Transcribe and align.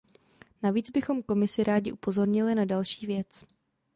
Navíc 0.63 0.89
bychom 0.89 1.23
Komisi 1.23 1.63
rádi 1.63 1.91
upozornili 1.91 2.55
na 2.55 2.65
další 2.65 3.07
věc. 3.07 3.43